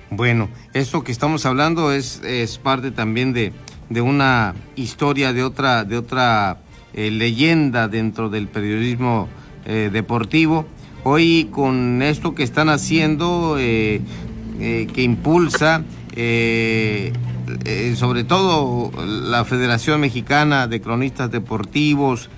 Bueno, 0.09 0.49
esto 0.73 1.03
que 1.03 1.11
estamos 1.11 1.45
hablando 1.45 1.91
es, 1.91 2.21
es 2.23 2.57
parte 2.57 2.91
también 2.91 3.33
de, 3.33 3.53
de 3.89 4.01
una 4.01 4.55
historia, 4.75 5.33
de 5.33 5.43
otra, 5.43 5.83
de 5.83 5.97
otra 5.97 6.57
eh, 6.93 7.11
leyenda 7.11 7.87
dentro 7.87 8.29
del 8.29 8.47
periodismo 8.47 9.27
eh, 9.65 9.89
deportivo. 9.91 10.65
Hoy 11.03 11.49
con 11.51 12.01
esto 12.01 12.33
que 12.33 12.43
están 12.43 12.69
haciendo, 12.69 13.57
eh, 13.59 14.01
que 14.57 15.03
impulsa, 15.03 15.83
sobre 17.95 18.23
todo 18.23 18.91
la 19.03 19.43
Federación 19.43 19.99
Mexicana 19.99 20.67
de 20.67 20.79
Cronistas 20.81 21.29
Deportivos, 21.29 22.29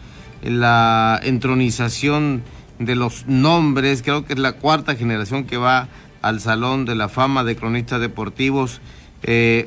la 0.41 1.19
entronización 1.23 2.41
de 2.79 2.95
los 2.95 3.27
nombres, 3.27 4.01
creo 4.01 4.25
que 4.25 4.33
es 4.33 4.39
la 4.39 4.53
cuarta 4.53 4.95
generación 4.95 5.45
que 5.45 5.57
va 5.57 5.87
al 6.23 6.41
Salón 6.41 6.85
de 6.85 6.95
la 6.95 7.07
Fama 7.07 7.43
de 7.43 7.55
Cronistas 7.55 8.01
Deportivos, 8.01 8.81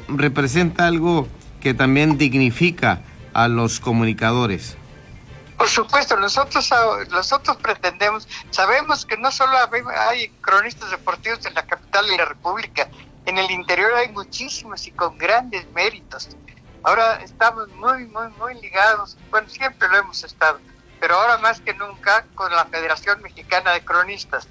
representa 0.09 0.89
algo 0.89 1.29
que 1.61 1.75
también 1.75 2.19
dignifica 2.19 3.01
a 3.33 3.49
los 3.49 3.81
comunicadores. 3.81 4.77
Por 5.57 5.69
supuesto, 5.69 6.17
nosotros, 6.17 6.71
nosotros 7.11 7.57
pretendemos, 7.59 8.27
sabemos 8.51 9.05
que 9.05 9.17
no 9.19 9.31
solo 9.31 9.53
hay 9.97 10.29
cronistas 10.41 10.91
deportivos 10.91 11.45
en 11.45 11.55
la 11.55 11.63
capital 11.67 12.07
de 12.07 12.17
la 12.17 12.25
República, 12.25 12.89
en 13.27 13.37
el 13.37 13.51
interior 13.51 13.93
hay 13.95 14.11
muchísimos 14.11 14.87
y 14.87 14.93
con 14.93 15.19
grandes 15.19 15.71
méritos. 15.73 16.31
Ahora 16.83 17.21
estamos 17.23 17.69
muy, 17.73 18.07
muy, 18.07 18.29
muy 18.39 18.55
ligados, 18.63 19.19
bueno, 19.31 19.49
siempre 19.51 19.87
lo 19.89 19.99
hemos 19.99 20.25
estado, 20.25 20.59
pero 20.99 21.15
ahora 21.15 21.37
más 21.39 21.61
que 21.61 21.75
nunca 21.75 22.25
con 22.35 22.51
la 22.51 22.65
Federación 22.65 23.21
Mexicana 23.21 23.73
de 23.73 23.85
Cronistas 23.85 24.49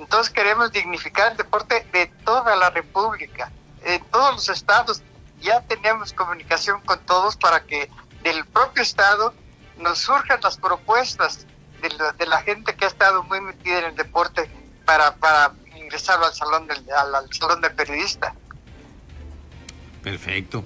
entonces 0.00 0.32
queremos 0.32 0.72
dignificar 0.72 1.32
el 1.32 1.36
deporte 1.36 1.86
de 1.92 2.06
toda 2.24 2.56
la 2.56 2.70
República, 2.70 3.52
en 3.84 4.02
todos 4.06 4.32
los 4.32 4.48
estados. 4.48 5.02
Ya 5.40 5.60
tenemos 5.62 6.12
comunicación 6.12 6.80
con 6.82 6.98
todos 7.06 7.36
para 7.36 7.64
que 7.64 7.88
del 8.22 8.44
propio 8.46 8.82
estado 8.82 9.34
nos 9.78 9.98
surjan 9.98 10.38
las 10.42 10.58
propuestas 10.58 11.46
de 11.80 12.26
la, 12.26 12.42
gente 12.42 12.74
que 12.74 12.84
ha 12.84 12.88
estado 12.88 13.22
muy 13.24 13.40
metida 13.40 13.78
en 13.78 13.84
el 13.86 13.96
deporte 13.96 14.50
para, 14.84 15.14
para 15.16 15.54
ingresar 15.76 16.22
al 16.22 16.32
salón 16.34 16.66
del, 16.66 16.78
al, 16.92 17.32
salón 17.32 17.60
de 17.62 17.70
periodista. 17.70 18.34
Perfecto. 20.02 20.62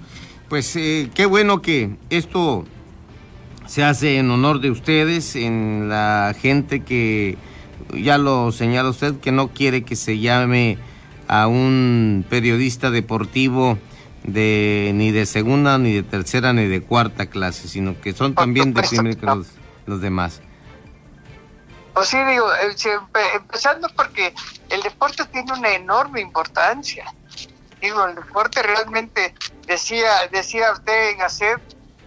Pues 0.49 0.75
eh, 0.77 1.11
qué 1.15 1.27
bueno 1.27 1.63
que 1.63 1.97
esto 2.11 2.65
se 3.67 3.85
hace 3.85 4.19
en 4.19 4.31
honor 4.31 4.61
de 4.61 4.71
ustedes, 4.71 5.37
en 5.37 5.89
la 5.89 6.35
gente 6.39 6.85
que 6.85 7.39
ya 7.93 8.19
lo 8.19 8.53
señala 8.53 8.91
usted, 8.91 9.21
que 9.21 9.33
no 9.33 9.49
quiere 9.49 9.85
que 9.85 9.97
se 9.97 10.19
llame 10.19 10.79
a 11.29 11.47
un 11.47 12.25
periodista 12.29 12.91
deportivo 12.91 13.79
de 14.25 14.91
ni 14.95 15.13
de 15.13 15.27
segunda, 15.27 15.79
ni 15.79 15.95
de 15.95 16.03
tercera, 16.03 16.53
ni 16.53 16.67
de 16.67 16.83
cuarta 16.83 17.27
clase, 17.27 17.69
sino 17.69 18.01
que 18.01 18.13
son 18.13 18.35
también 18.35 18.75
de 18.75 18.83
primera 18.83 19.19
que 19.19 19.27
los, 19.87 20.01
demás. 20.01 20.41
Pues 21.93 22.09
sí, 22.09 22.17
digo, 22.25 22.47
eh, 22.55 22.97
empezando 23.35 23.89
porque 23.95 24.35
el 24.71 24.83
deporte 24.83 25.25
tiene 25.27 25.53
una 25.53 25.75
enorme 25.75 26.21
importancia. 26.21 27.05
Digo, 27.81 28.07
el 28.07 28.15
deporte 28.17 28.63
realmente, 28.63 29.35
decía 29.67 30.27
decía 30.33 30.73
usted 30.73 31.11
en 31.11 31.23
hacer 31.23 31.61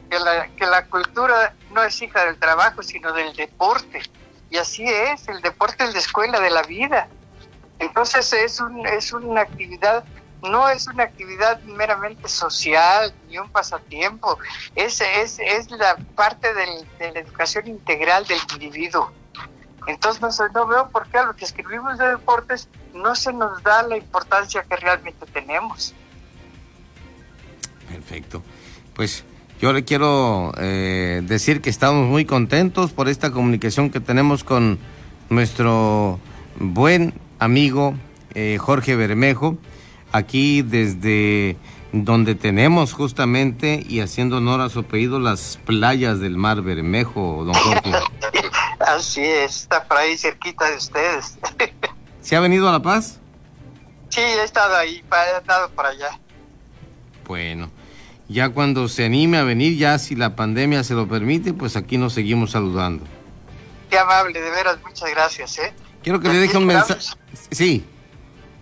que 0.09 0.19
la, 0.19 0.47
que 0.47 0.65
la 0.65 0.85
cultura 0.85 1.53
no 1.71 1.83
es 1.83 2.01
hija 2.01 2.25
del 2.25 2.37
trabajo, 2.37 2.81
sino 2.81 3.13
del 3.13 3.35
deporte. 3.35 4.01
Y 4.49 4.57
así 4.57 4.83
es, 4.83 5.27
el 5.27 5.41
deporte 5.41 5.83
es 5.83 5.93
la 5.93 5.99
escuela 5.99 6.39
de 6.39 6.49
la 6.49 6.63
vida. 6.63 7.07
Entonces 7.79 8.33
es, 8.33 8.59
un, 8.59 8.85
es 8.87 9.13
una 9.13 9.41
actividad, 9.41 10.03
no 10.43 10.69
es 10.69 10.87
una 10.87 11.03
actividad 11.03 11.61
meramente 11.63 12.27
social 12.27 13.13
ni 13.29 13.37
un 13.37 13.49
pasatiempo, 13.49 14.37
es, 14.75 15.01
es, 15.01 15.39
es 15.39 15.71
la 15.71 15.97
parte 16.15 16.53
del, 16.53 16.87
de 16.99 17.11
la 17.11 17.19
educación 17.19 17.67
integral 17.67 18.25
del 18.25 18.39
individuo. 18.53 19.11
Entonces 19.87 20.21
no, 20.53 20.67
veo 20.67 20.89
por 20.89 21.07
qué 21.07 21.17
a 21.17 21.25
lo 21.25 21.35
que 21.35 21.45
escribimos 21.45 21.97
de 21.97 22.09
deportes 22.09 22.67
no 22.93 23.15
se 23.15 23.31
nos 23.31 23.63
da 23.63 23.83
la 23.83 23.97
importancia 23.97 24.63
que 24.63 24.75
realmente 24.75 25.25
tenemos. 25.27 25.93
Perfecto. 27.89 28.43
Pues 28.93 29.23
yo 29.61 29.71
le 29.71 29.85
quiero 29.85 30.51
eh, 30.57 31.21
decir 31.23 31.61
que 31.61 31.69
estamos 31.69 32.05
muy 32.05 32.25
contentos 32.25 32.91
por 32.91 33.07
esta 33.07 33.31
comunicación 33.31 33.89
que 33.89 34.01
tenemos 34.01 34.43
con 34.43 34.77
nuestro 35.29 36.19
buen 36.59 37.13
amigo 37.39 37.95
eh, 38.33 38.57
Jorge 38.59 38.95
Bermejo, 38.95 39.57
aquí 40.11 40.61
desde 40.61 41.57
donde 41.91 42.35
tenemos 42.35 42.93
justamente 42.93 43.83
y 43.87 44.01
haciendo 44.01 44.37
honor 44.37 44.61
a 44.61 44.69
su 44.69 44.79
apellido 44.79 45.19
las 45.19 45.59
playas 45.65 46.19
del 46.19 46.37
mar 46.37 46.61
Bermejo, 46.61 47.43
don 47.45 47.53
Jorge. 47.53 47.91
Así 48.79 49.21
es, 49.21 49.61
está 49.63 49.83
por 49.83 49.97
ahí 49.97 50.17
cerquita 50.17 50.69
de 50.69 50.77
ustedes. 50.77 51.37
¿Se 52.21 52.35
ha 52.35 52.39
venido 52.39 52.67
a 52.69 52.71
La 52.71 52.81
Paz? 52.81 53.19
Sí, 54.09 54.21
he 54.21 54.43
estado 54.43 54.75
ahí, 54.75 55.03
he 55.11 55.37
estado 55.37 55.69
por 55.71 55.85
allá. 55.85 56.19
Bueno, 57.25 57.69
ya 58.29 58.49
cuando 58.49 58.87
se 58.87 59.05
anime 59.05 59.37
a 59.37 59.43
venir, 59.43 59.77
ya 59.77 59.97
si 59.99 60.15
la 60.15 60.35
pandemia 60.35 60.83
se 60.83 60.93
lo 60.93 61.07
permite, 61.07 61.53
pues 61.53 61.75
aquí 61.75 61.97
nos 61.97 62.13
seguimos 62.13 62.51
saludando. 62.51 63.05
Qué 63.89 63.97
amable, 63.97 64.39
de 64.39 64.49
veras, 64.49 64.77
muchas 64.85 65.09
gracias, 65.11 65.57
¿eh? 65.59 65.73
Quiero 66.03 66.19
que 66.19 66.29
le 66.29 66.35
deje 66.35 66.57
un 66.57 66.65
mensaje. 66.65 67.01
Sí. 67.51 67.85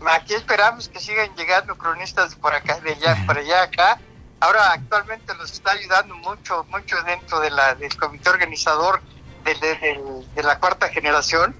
Aquí 0.07 0.33
esperamos 0.33 0.87
que 0.89 0.99
sigan 0.99 1.35
llegando 1.35 1.75
cronistas 1.77 2.35
por 2.35 2.53
acá, 2.53 2.79
de 2.79 2.91
allá, 2.91 3.17
por 3.25 3.37
allá, 3.37 3.63
acá. 3.63 3.99
Ahora 4.39 4.73
actualmente 4.73 5.33
nos 5.35 5.51
está 5.51 5.71
ayudando 5.71 6.15
mucho, 6.15 6.65
mucho 6.69 7.01
dentro 7.03 7.39
de 7.39 7.49
la, 7.49 7.75
del 7.75 7.95
comité 7.97 8.29
organizador 8.29 9.01
de, 9.43 10.43
la 10.43 10.59
cuarta 10.59 10.89
generación, 10.89 11.55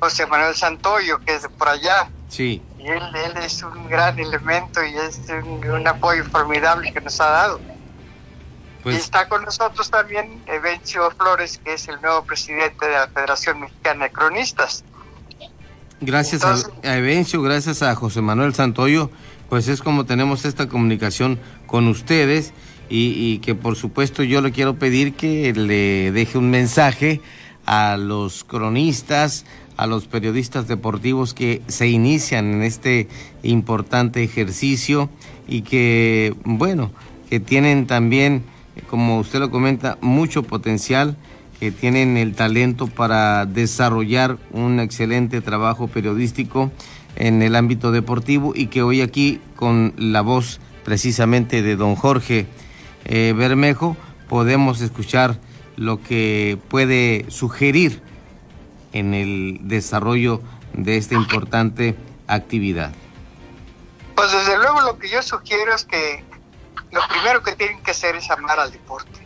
José 0.00 0.26
Manuel 0.26 0.54
Santoyo, 0.54 1.20
que 1.20 1.34
es 1.34 1.42
de 1.42 1.48
por 1.48 1.68
allá. 1.68 2.10
Sí. 2.28 2.62
Y 2.78 2.88
él, 2.88 3.02
él 3.14 3.36
es 3.38 3.62
un 3.62 3.88
gran 3.88 4.18
elemento 4.18 4.82
y 4.84 4.96
es 4.96 5.20
un, 5.28 5.86
apoyo 5.86 6.24
formidable 6.24 6.92
que 6.92 7.00
nos 7.00 7.20
ha 7.20 7.30
dado. 7.30 7.60
Pues... 8.82 8.96
Y 8.96 8.98
está 8.98 9.28
con 9.28 9.44
nosotros 9.44 9.90
también 9.90 10.42
Evencio 10.46 11.10
Flores, 11.12 11.58
que 11.58 11.74
es 11.74 11.86
el 11.88 12.00
nuevo 12.02 12.24
presidente 12.24 12.86
de 12.86 12.92
la 12.92 13.08
Federación 13.08 13.60
Mexicana 13.60 14.04
de 14.06 14.12
Cronistas. 14.12 14.84
Gracias 16.04 16.42
a, 16.44 16.96
Evencio, 16.96 17.40
gracias 17.42 17.80
a 17.84 17.94
José 17.94 18.22
Manuel 18.22 18.54
Santoyo, 18.54 19.08
pues 19.48 19.68
es 19.68 19.82
como 19.82 20.04
tenemos 20.04 20.44
esta 20.44 20.68
comunicación 20.68 21.38
con 21.68 21.86
ustedes 21.86 22.52
y, 22.90 23.12
y 23.16 23.38
que 23.38 23.54
por 23.54 23.76
supuesto 23.76 24.24
yo 24.24 24.40
le 24.40 24.50
quiero 24.50 24.74
pedir 24.80 25.14
que 25.14 25.52
le 25.52 26.10
deje 26.10 26.38
un 26.38 26.50
mensaje 26.50 27.20
a 27.66 27.96
los 27.96 28.42
cronistas, 28.42 29.44
a 29.76 29.86
los 29.86 30.08
periodistas 30.08 30.66
deportivos 30.66 31.34
que 31.34 31.62
se 31.68 31.86
inician 31.86 32.52
en 32.52 32.62
este 32.62 33.06
importante 33.44 34.24
ejercicio 34.24 35.08
y 35.46 35.62
que, 35.62 36.34
bueno, 36.42 36.90
que 37.30 37.38
tienen 37.38 37.86
también, 37.86 38.42
como 38.90 39.20
usted 39.20 39.38
lo 39.38 39.52
comenta, 39.52 39.98
mucho 40.00 40.42
potencial, 40.42 41.16
que 41.62 41.70
tienen 41.70 42.16
el 42.16 42.34
talento 42.34 42.88
para 42.88 43.46
desarrollar 43.46 44.36
un 44.50 44.80
excelente 44.80 45.40
trabajo 45.40 45.86
periodístico 45.86 46.72
en 47.14 47.40
el 47.40 47.54
ámbito 47.54 47.92
deportivo 47.92 48.52
y 48.52 48.66
que 48.66 48.82
hoy 48.82 49.00
aquí 49.00 49.40
con 49.54 49.94
la 49.96 50.22
voz 50.22 50.58
precisamente 50.82 51.62
de 51.62 51.76
don 51.76 51.94
Jorge 51.94 52.48
eh, 53.04 53.32
Bermejo, 53.36 53.96
podemos 54.28 54.80
escuchar 54.80 55.38
lo 55.76 56.02
que 56.02 56.58
puede 56.68 57.26
sugerir 57.28 58.02
en 58.92 59.14
el 59.14 59.60
desarrollo 59.62 60.42
de 60.72 60.96
esta 60.96 61.14
importante 61.14 61.94
actividad. 62.26 62.90
Pues 64.16 64.32
desde 64.32 64.58
luego 64.58 64.80
lo 64.80 64.98
que 64.98 65.08
yo 65.08 65.22
sugiero 65.22 65.72
es 65.72 65.84
que 65.84 66.24
lo 66.90 67.02
primero 67.08 67.40
que 67.44 67.52
tienen 67.52 67.80
que 67.84 67.92
hacer 67.92 68.16
es 68.16 68.28
amar 68.32 68.58
al 68.58 68.72
deporte. 68.72 69.24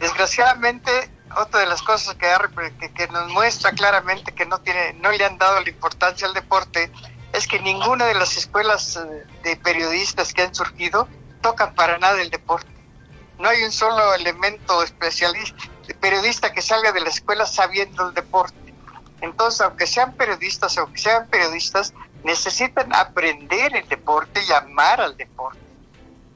Desgraciadamente, 0.00 0.90
otra 1.36 1.60
de 1.60 1.66
las 1.66 1.82
cosas 1.82 2.16
que, 2.16 3.08
nos 3.08 3.28
muestra 3.32 3.72
claramente 3.72 4.32
que 4.32 4.46
no, 4.46 4.58
tiene, 4.60 4.94
no 4.94 5.10
le 5.10 5.24
han 5.24 5.38
dado 5.38 5.60
la 5.60 5.68
importancia 5.68 6.26
al 6.26 6.34
deporte 6.34 6.90
es 7.32 7.46
que 7.46 7.60
ninguna 7.60 8.06
de 8.06 8.14
las 8.14 8.36
escuelas 8.36 8.96
eh, 8.96 9.24
de 9.42 9.56
periodistas 9.56 10.32
que 10.32 10.42
han 10.42 10.54
surgido 10.54 11.08
tocan 11.40 11.74
para 11.74 11.98
nada 11.98 12.20
el 12.20 12.30
deporte. 12.30 12.70
No 13.38 13.48
hay 13.48 13.62
un 13.62 13.72
solo 13.72 14.14
elemento 14.14 14.82
especialista, 14.82 15.56
periodista 16.00 16.52
que 16.52 16.60
salga 16.60 16.92
de 16.92 17.00
la 17.00 17.08
escuela 17.08 17.46
sabiendo 17.46 18.08
el 18.08 18.14
deporte. 18.14 18.56
Entonces, 19.20 19.60
aunque 19.60 19.86
sean 19.86 20.14
periodistas 20.14 20.76
o 20.78 20.92
que 20.92 20.98
sean 20.98 21.28
periodistas, 21.28 21.94
necesitan 22.24 22.94
aprender 22.94 23.76
el 23.76 23.88
deporte 23.88 24.42
y 24.46 24.52
amar 24.52 25.00
al 25.00 25.16
deporte. 25.16 25.60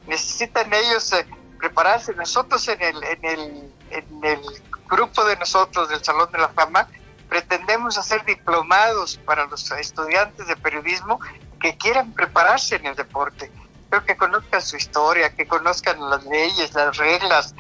Necesitan 0.07 0.73
ellos 0.73 1.13
eh, 1.13 1.27
prepararse. 1.59 2.15
Nosotros 2.15 2.67
en 2.69 2.81
el, 2.83 3.05
en, 3.05 3.25
el, 3.25 3.73
en 3.91 4.25
el 4.25 4.41
grupo 4.89 5.25
de 5.25 5.34
nosotros 5.45 5.91
del 5.91 6.03
Salón 6.03 6.33
de 6.33 6.39
la 6.39 6.49
Fama 6.49 6.89
pretendemos 7.29 7.99
hacer 7.99 8.25
diplomados 8.25 9.21
para 9.27 9.45
los 9.45 9.71
estudiantes 9.73 10.47
de 10.47 10.57
periodismo 10.57 11.21
que 11.61 11.77
quieran 11.77 12.13
prepararse 12.13 12.77
en 12.77 12.87
el 12.87 12.97
deporte, 12.97 13.53
pero 13.91 14.03
que 14.07 14.17
conozcan 14.17 14.63
su 14.63 14.79
historia, 14.79 15.37
que 15.37 15.47
conozcan 15.47 16.01
las 16.09 16.25
leyes, 16.25 16.73
las 16.73 16.97
reglas, 16.97 17.55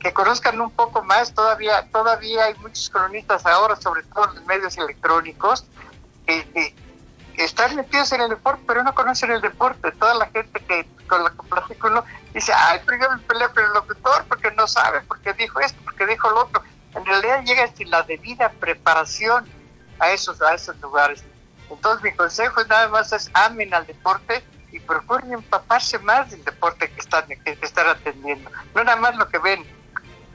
que, 0.00 0.12
conozcan 0.14 0.58
un 0.58 0.70
poco 0.70 1.02
más. 1.04 1.34
Todavía, 1.34 1.86
todavía 1.92 2.46
hay 2.46 2.54
muchos 2.54 2.88
cronistas 2.88 3.44
ahora, 3.44 3.76
sobre 3.76 4.04
todo 4.04 4.30
en 4.30 4.36
los 4.36 4.46
medios 4.46 4.78
electrónicos, 4.78 5.66
que, 6.26 6.74
están 7.36 7.76
metidos 7.76 8.10
en 8.12 8.22
el 8.22 8.30
deporte, 8.30 8.62
pero 8.66 8.82
no 8.82 8.94
conocen 8.94 9.30
el 9.32 9.42
deporte. 9.42 9.92
Toda 9.92 10.14
la 10.14 10.26
gente 10.26 10.58
que 10.60 10.88
con 11.06 11.22
la 11.22 11.30
que 11.30 12.34
dice, 12.34 12.52
ay, 12.54 12.80
pero 12.84 13.02
yo 13.02 13.10
me 13.10 13.18
peleé 13.22 13.48
con 13.50 13.64
el 13.64 13.72
locutor 13.72 14.24
porque 14.28 14.50
no 14.52 14.66
sabe, 14.66 15.02
porque 15.02 15.32
dijo 15.34 15.60
esto, 15.60 15.78
porque 15.84 16.06
dijo 16.06 16.30
lo 16.30 16.42
otro 16.42 16.62
en 16.94 17.04
realidad 17.04 17.44
llega 17.44 17.68
sin 17.74 17.90
la 17.90 18.02
debida 18.02 18.50
preparación 18.50 19.44
a 19.98 20.10
esos, 20.10 20.40
a 20.42 20.54
esos 20.54 20.78
lugares. 20.80 21.22
Entonces 21.70 22.02
mi 22.02 22.12
consejo 22.12 22.64
nada 22.64 22.88
más 22.88 23.12
es 23.12 23.30
amen 23.34 23.74
al 23.74 23.86
deporte 23.86 24.42
y 24.72 24.80
procuren 24.80 25.32
empaparse 25.32 25.98
más 25.98 26.30
del 26.30 26.44
deporte 26.44 26.90
que 26.90 27.00
están, 27.00 27.26
que, 27.26 27.58
están 27.62 27.88
atendiendo. 27.88 28.50
No 28.74 28.84
nada 28.84 28.96
más 28.96 29.16
lo 29.16 29.28
que 29.28 29.38
ven, 29.38 29.64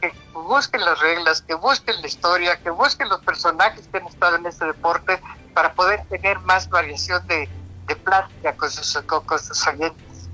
que 0.01 0.13
busquen 0.33 0.81
las 0.81 0.99
reglas, 0.99 1.41
que 1.41 1.55
busquen 1.55 2.01
la 2.01 2.07
historia, 2.07 2.59
que 2.61 2.69
busquen 2.69 3.09
los 3.09 3.21
personajes 3.21 3.87
que 3.87 3.97
han 3.97 4.07
estado 4.07 4.35
en 4.35 4.45
este 4.45 4.65
deporte 4.65 5.19
para 5.53 5.73
poder 5.73 6.03
tener 6.09 6.39
más 6.39 6.69
variación 6.69 7.25
de, 7.27 7.47
de 7.87 7.95
plática 7.95 8.55
con 8.55 8.69
sus, 8.69 9.01
con 9.05 9.39
sus 9.39 9.67
oyentes. 9.67 10.29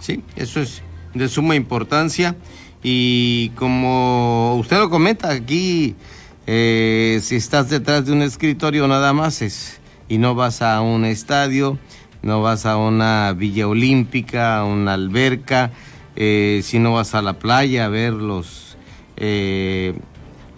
Sí, 0.00 0.24
eso 0.36 0.60
es 0.60 0.82
de 1.14 1.28
suma 1.28 1.54
importancia. 1.54 2.34
Y 2.86 3.48
como 3.56 4.56
usted 4.56 4.76
lo 4.76 4.90
comenta, 4.90 5.30
aquí 5.30 5.96
eh, 6.46 7.18
si 7.22 7.36
estás 7.36 7.70
detrás 7.70 8.04
de 8.04 8.12
un 8.12 8.20
escritorio 8.20 8.86
nada 8.86 9.14
más 9.14 9.40
es, 9.40 9.80
y 10.06 10.18
no 10.18 10.34
vas 10.34 10.60
a 10.60 10.82
un 10.82 11.06
estadio, 11.06 11.78
no 12.20 12.42
vas 12.42 12.66
a 12.66 12.76
una 12.76 13.32
villa 13.32 13.66
olímpica, 13.66 14.58
a 14.58 14.64
una 14.66 14.92
alberca, 14.92 15.70
eh, 16.14 16.60
si 16.62 16.78
no 16.78 16.92
vas 16.92 17.14
a 17.14 17.22
la 17.22 17.38
playa 17.38 17.86
a 17.86 17.88
ver 17.88 18.12
los, 18.12 18.76
eh, 19.16 19.94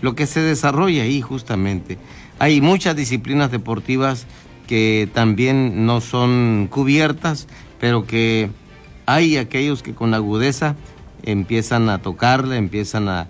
lo 0.00 0.16
que 0.16 0.26
se 0.26 0.40
desarrolla 0.40 1.04
ahí 1.04 1.21
justamente. 1.21 1.97
Hay 2.40 2.61
muchas 2.61 2.96
disciplinas 2.96 3.53
deportivas 3.53 4.27
que 4.66 5.09
también 5.14 5.87
no 5.87 6.00
son 6.00 6.66
cubiertas, 6.68 7.46
pero 7.79 8.05
que 8.05 8.50
hay 9.07 9.37
aquellos 9.37 9.85
que 9.85 9.94
con 9.94 10.12
agudeza 10.12 10.74
empiezan 11.26 11.90
a 11.90 12.00
tocarle, 12.00 12.56
empiezan 12.56 13.08
a, 13.08 13.28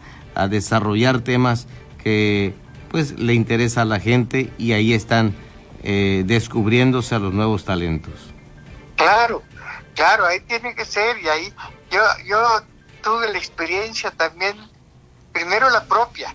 desarrollar 0.50 1.20
temas 1.20 1.66
que 2.04 2.52
pues 2.90 3.18
le 3.18 3.32
interesa 3.32 3.82
a 3.82 3.84
la 3.86 3.98
gente 3.98 4.52
y 4.58 4.72
ahí 4.72 4.92
están 4.92 5.34
eh, 5.82 6.24
descubriéndose 6.26 7.14
a 7.14 7.18
los 7.18 7.32
nuevos 7.32 7.64
talentos. 7.64 8.12
Claro, 8.96 9.42
claro, 9.94 10.26
ahí 10.26 10.40
tiene 10.40 10.74
que 10.74 10.84
ser 10.84 11.16
y 11.22 11.28
ahí 11.28 11.50
yo, 11.90 12.02
yo 12.26 12.38
tuve 13.02 13.32
la 13.32 13.38
experiencia 13.38 14.10
también, 14.10 14.56
primero 15.32 15.70
la 15.70 15.84
propia, 15.84 16.34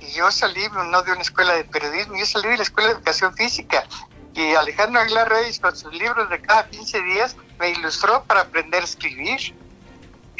y 0.00 0.12
yo 0.16 0.32
salí 0.32 0.62
no 0.72 1.02
de 1.02 1.12
una 1.12 1.22
escuela 1.22 1.54
de 1.54 1.62
periodismo, 1.62 2.16
yo 2.16 2.26
salí 2.26 2.48
de 2.48 2.56
la 2.56 2.62
escuela 2.64 2.88
de 2.88 2.94
educación 2.96 3.36
física 3.36 3.84
y 4.34 4.54
Alejandro 4.54 5.00
Aguilar 5.00 5.28
Reyes 5.28 5.58
con 5.58 5.76
sus 5.76 5.92
libros 5.92 6.30
de 6.30 6.40
cada 6.40 6.68
15 6.68 7.02
días 7.02 7.36
me 7.58 7.70
ilustró 7.70 8.22
para 8.24 8.42
aprender 8.42 8.82
a 8.82 8.84
escribir 8.84 9.54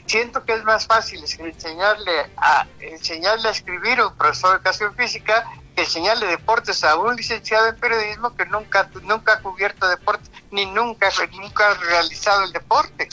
siento 0.09 0.45
que 0.45 0.55
es 0.55 0.65
más 0.65 0.87
fácil 0.87 1.23
enseñarle 1.23 2.31
a 2.39 2.67
enseñarle 2.81 3.49
a 3.49 3.53
escribir 3.53 4.01
a 4.01 4.09
un 4.09 4.17
profesor 4.17 4.51
de 4.51 4.57
educación 4.57 4.95
física 4.95 5.47
que 5.77 5.83
enseñarle 5.83 6.27
deportes 6.27 6.83
a 6.83 6.97
un 6.97 7.15
licenciado 7.15 7.69
en 7.69 7.77
periodismo 7.77 8.35
que 8.35 8.47
nunca 8.47 8.89
nunca 9.03 9.35
ha 9.35 9.41
cubierto 9.41 9.87
deportes 9.87 10.31
ni 10.51 10.67
nunca 10.67 11.11
nunca 11.33 11.71
ha 11.71 11.75
realizado 11.75 12.45
el 12.45 12.53
deporte. 12.53 13.09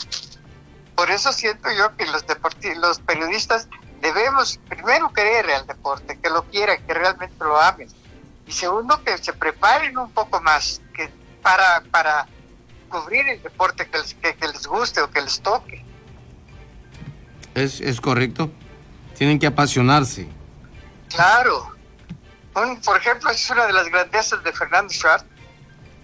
Por 0.95 1.11
eso 1.11 1.33
siento 1.33 1.69
yo 1.71 1.95
que 1.97 2.05
los 2.05 2.23
los 2.77 2.99
periodistas 2.99 3.67
debemos 3.99 4.57
primero 4.69 5.11
querer 5.11 5.49
el 5.49 5.67
deporte, 5.67 6.17
que 6.19 6.29
lo 6.29 6.43
quieran, 6.45 6.85
que 6.85 6.93
realmente 6.93 7.35
lo 7.39 7.59
amen. 7.59 7.89
Y 8.47 8.51
segundo, 8.51 9.03
que 9.03 9.17
se 9.17 9.33
preparen 9.33 9.97
un 9.97 10.11
poco 10.11 10.39
más 10.41 10.81
que 10.93 11.11
para, 11.41 11.81
para 11.91 12.27
cubrir 12.87 13.27
el 13.27 13.43
deporte 13.43 13.89
que 13.89 13.97
les, 13.97 14.13
que 14.13 14.47
les 14.47 14.65
guste 14.65 15.01
o 15.01 15.11
que 15.11 15.21
les 15.21 15.41
toque. 15.41 15.84
Es, 17.55 17.81
es 17.81 17.99
correcto. 17.99 18.51
Tienen 19.17 19.39
que 19.39 19.47
apasionarse. 19.47 20.27
Claro. 21.09 21.71
por 22.53 22.97
ejemplo, 22.97 23.31
es 23.31 23.49
una 23.49 23.65
de 23.65 23.73
las 23.73 23.89
grandezas 23.89 24.43
de 24.43 24.51
Fernando 24.51 24.93
Schwartz. 24.93 25.25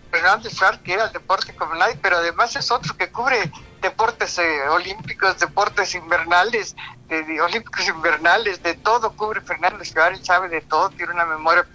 Fernando 0.10 0.50
Schwartz, 0.50 0.82
que 0.84 0.94
era 0.94 1.06
el 1.06 1.14
deporte 1.14 1.54
como 1.56 1.76
nadie, 1.76 1.98
pero 2.02 2.18
además 2.18 2.56
es 2.56 2.70
otro 2.72 2.96
que 2.98 3.10
cubre 3.10 3.52
deportes 3.82 4.38
eh, 4.38 4.68
olímpicos, 4.70 5.40
deportes 5.40 5.96
invernales, 5.96 6.76
de, 7.08 7.42
olímpicos 7.42 7.88
invernales, 7.88 8.62
de 8.62 8.76
todo 8.76 9.12
cubre 9.14 9.42
Fernando 9.42 9.84
Schwartz, 9.84 10.26
sabe 10.26 10.50
de 10.50 10.62
todo, 10.62 10.90
tiene 10.92 11.14
una 11.14 11.26
memoria 11.26 11.66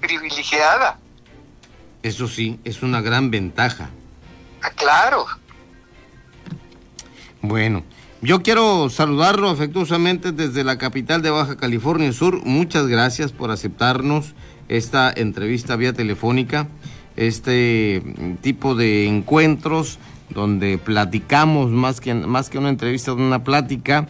privilegiada. 0.00 0.98
Eso 2.02 2.26
sí, 2.26 2.58
es 2.64 2.82
una 2.82 3.00
gran 3.00 3.30
ventaja. 3.30 3.90
Ah, 4.62 4.70
claro. 4.70 5.26
Bueno, 7.40 7.84
yo 8.22 8.40
quiero 8.44 8.88
saludarlo 8.88 9.50
afectuosamente 9.50 10.30
desde 10.30 10.62
la 10.62 10.78
capital 10.78 11.22
de 11.22 11.30
Baja 11.30 11.56
California 11.56 12.12
Sur. 12.12 12.44
Muchas 12.44 12.86
gracias 12.86 13.32
por 13.32 13.50
aceptarnos 13.50 14.34
esta 14.68 15.12
entrevista 15.14 15.74
vía 15.74 15.92
telefónica, 15.92 16.68
este 17.16 18.00
tipo 18.40 18.76
de 18.76 19.08
encuentros 19.08 19.98
donde 20.30 20.78
platicamos 20.78 21.72
más 21.72 22.00
que, 22.00 22.14
más 22.14 22.48
que 22.48 22.58
una 22.58 22.68
entrevista, 22.68 23.12
una 23.12 23.42
plática, 23.42 24.08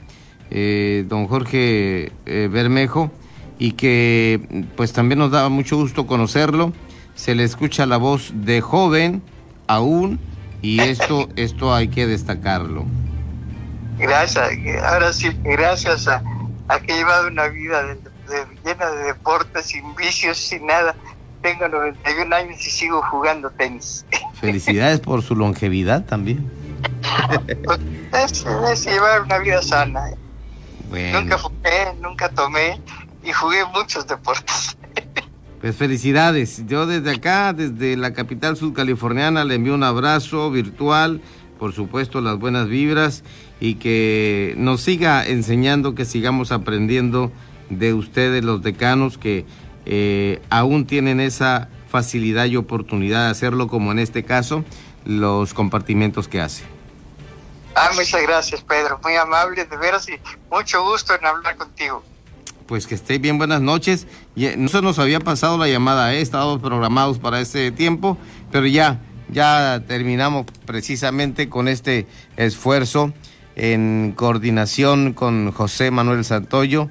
eh, 0.51 1.07
don 1.09 1.27
Jorge 1.27 2.13
eh, 2.27 2.49
Bermejo, 2.53 3.11
y 3.59 3.73
que 3.73 4.67
pues 4.77 4.93
también 4.93 5.21
nos 5.21 5.31
da 5.31 5.49
mucho 5.49 5.79
gusto 5.79 6.07
conocerlo. 6.07 6.75
Se 7.15 7.35
le 7.35 7.45
escucha 7.45 7.87
la 7.87 7.97
voz 7.97 8.33
de 8.35 8.61
joven 8.61 9.23
aún 9.69 10.21
y 10.61 10.81
esto, 10.81 11.31
esto 11.37 11.75
hay 11.75 11.89
que 11.89 12.07
destacarlo 12.07 12.85
gracias, 14.03 14.51
ahora 14.83 15.13
sí, 15.13 15.31
gracias 15.43 16.09
a, 16.09 16.23
que 16.87 16.93
he 16.93 16.97
llevado 16.97 17.29
una 17.29 17.49
vida 17.49 17.97
llena 18.65 18.91
de 18.91 19.05
deportes, 19.05 19.67
sin 19.67 19.95
vicios, 19.95 20.37
sin 20.37 20.67
nada. 20.67 20.95
Tengo 21.43 21.69
91 21.69 22.37
años 22.37 22.67
y 22.67 22.71
sigo 22.71 23.03
jugando 23.11 23.51
tenis. 23.51 24.07
Felicidades 24.35 25.01
por 25.01 25.23
su 25.23 25.35
longevidad 25.35 26.05
también. 26.05 26.51
es, 28.13 28.47
es, 28.71 28.87
llevar 28.87 29.23
una 29.23 29.39
vida 29.39 29.63
sana. 29.63 30.11
Nunca 30.91 31.39
fumé, 31.39 31.95
nunca 32.01 32.29
tomé 32.29 32.81
y 33.25 33.33
jugué 33.33 33.65
muchos 33.67 34.07
deportes. 34.07 34.77
Pues 35.63 35.77
felicidades. 35.77 36.67
Yo 36.67 36.87
desde 36.87 37.13
acá, 37.13 37.53
desde 37.53 37.97
la 37.97 38.13
capital 38.13 38.57
sudcaliforniana, 38.57 39.45
le 39.45 39.55
envío 39.55 39.77
un 39.77 39.85
abrazo 39.85 40.51
virtual, 40.51 41.23
por 41.63 41.73
supuesto 41.73 42.21
las 42.21 42.41
buenas 42.41 42.67
vibras 42.67 43.23
y 43.61 43.77
que 43.77 44.53
nos 44.57 44.81
siga 44.81 45.25
enseñando, 45.25 45.95
que 45.95 46.05
sigamos 46.05 46.51
aprendiendo 46.51 47.31
de 47.71 47.95
ustedes, 47.95 48.43
los 48.43 48.65
decanos, 48.65 49.17
que 49.17 49.47
eh, 49.87 50.43
aún 50.51 50.89
tienen 50.89 51.21
esa 51.21 51.69
facilidad 51.89 52.47
y 52.47 52.57
oportunidad 52.57 53.27
de 53.27 53.31
hacerlo, 53.31 53.69
como 53.69 53.93
en 53.93 54.01
este 54.01 54.25
caso, 54.25 54.65
los 55.05 55.55
compartimentos 55.55 56.27
que 56.27 56.41
hace. 56.41 56.65
Ah, 57.77 57.91
muchas 57.95 58.23
gracias, 58.23 58.61
Pedro. 58.63 58.99
Muy 59.01 59.15
amable, 59.15 59.65
de 59.65 59.77
veras, 59.77 60.09
y 60.09 60.15
mucho 60.51 60.83
gusto 60.83 61.15
en 61.15 61.25
hablar 61.25 61.57
contigo. 61.57 62.03
Pues 62.67 62.89
que 62.89 62.97
esté 62.97 63.19
bien, 63.19 63.39
buenas 63.39 63.61
noches. 63.61 64.09
No 64.35 64.67
se 64.67 64.83
nos 64.83 64.99
había 64.99 65.21
pasado 65.21 65.59
la 65.59 65.69
llamada, 65.69 66.13
¿eh? 66.13 66.23
estábamos 66.23 66.61
programados 66.61 67.21
para 67.21 67.39
este 67.39 67.71
tiempo, 67.71 68.19
pero 68.51 68.67
ya, 68.67 68.99
ya 69.33 69.83
terminamos 69.87 70.47
precisamente 70.65 71.49
con 71.49 71.69
este 71.69 72.07
esfuerzo 72.37 73.13
en 73.57 74.13
coordinación 74.17 75.13
con 75.13 75.53
José 75.53 75.91
Manuel 75.91 76.25
Santoyo, 76.25 76.89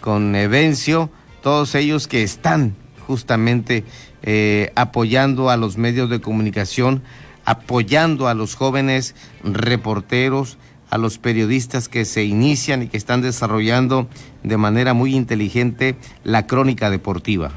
con 0.00 0.34
Evencio, 0.34 1.10
todos 1.42 1.74
ellos 1.74 2.08
que 2.08 2.22
están 2.22 2.76
justamente 3.06 3.84
eh, 4.22 4.72
apoyando 4.76 5.50
a 5.50 5.56
los 5.56 5.76
medios 5.76 6.10
de 6.10 6.20
comunicación, 6.20 7.02
apoyando 7.44 8.28
a 8.28 8.34
los 8.34 8.54
jóvenes 8.54 9.14
reporteros, 9.42 10.58
a 10.90 10.98
los 10.98 11.18
periodistas 11.18 11.88
que 11.88 12.04
se 12.04 12.24
inician 12.24 12.82
y 12.82 12.88
que 12.88 12.96
están 12.96 13.20
desarrollando 13.20 14.08
de 14.42 14.56
manera 14.56 14.94
muy 14.94 15.14
inteligente 15.14 15.96
la 16.22 16.46
crónica 16.46 16.90
deportiva. 16.90 17.50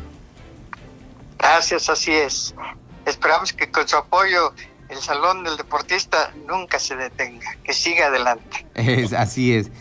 Gracias, 1.37 1.89
así 1.89 2.11
es. 2.11 2.55
Esperamos 3.07 3.53
que 3.53 3.71
con 3.71 3.87
su 3.87 3.95
apoyo 3.95 4.53
el 4.89 4.97
Salón 4.97 5.43
del 5.43 5.57
Deportista 5.57 6.33
nunca 6.47 6.77
se 6.77 6.95
detenga, 6.95 7.55
que 7.63 7.73
siga 7.73 8.07
adelante. 8.07 8.65
Es, 8.75 9.13
así 9.13 9.53
es. 9.53 9.71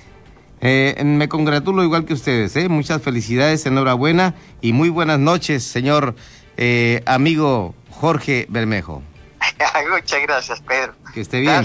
Eh, 0.60 1.00
me 1.04 1.28
congratulo 1.28 1.82
igual 1.82 2.06
que 2.06 2.14
ustedes, 2.14 2.56
¿eh? 2.56 2.68
muchas 2.68 3.02
felicidades, 3.02 3.66
enhorabuena 3.66 4.34
y 4.62 4.72
muy 4.72 4.88
buenas 4.88 5.18
noches, 5.18 5.64
señor 5.64 6.14
eh, 6.56 7.02
amigo 7.04 7.74
Jorge 7.90 8.46
Bermejo. 8.48 9.02
Muchas 9.90 10.22
gracias, 10.22 10.60
Pedro. 10.62 10.94
Que 11.12 11.20
esté 11.20 11.40
bien. 11.40 11.64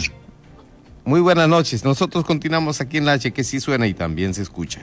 Muy 1.04 1.20
buenas 1.20 1.48
noches. 1.48 1.84
Nosotros 1.84 2.26
continuamos 2.26 2.80
aquí 2.80 2.98
en 2.98 3.06
la 3.06 3.14
H, 3.14 3.32
que 3.32 3.44
sí 3.44 3.60
suena 3.60 3.88
y 3.88 3.94
también 3.94 4.34
se 4.34 4.42
escucha. 4.42 4.82